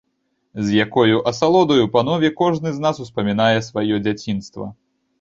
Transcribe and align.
З 0.67 0.71
якою 0.85 1.17
асалодаю, 1.33 1.85
панове, 1.97 2.33
кожны 2.41 2.75
з 2.81 2.83
нас 2.89 3.05
успамінае 3.07 3.57
сваё 3.71 4.05
дзяцінства! 4.09 4.65